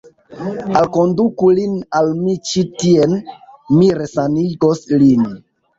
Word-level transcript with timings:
Alkonduku 0.79 1.51
lin 1.59 1.75
al 1.99 2.11
mi 2.23 2.35
ĉi 2.53 2.65
tien; 2.81 3.17
mi 3.79 3.95
resanigos 4.03 4.85
lin. 5.01 5.33